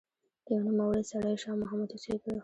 [0.51, 2.37] يو نوموړی سړی شاه محمد اوسېدلو